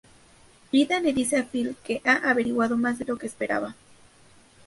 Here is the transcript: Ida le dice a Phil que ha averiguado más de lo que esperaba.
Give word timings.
Ida 0.71 0.99
le 0.99 1.13
dice 1.13 1.37
a 1.37 1.43
Phil 1.43 1.75
que 1.83 2.01
ha 2.05 2.27
averiguado 2.27 2.75
más 2.75 2.97
de 2.97 3.05
lo 3.05 3.19
que 3.19 3.27
esperaba. 3.27 3.75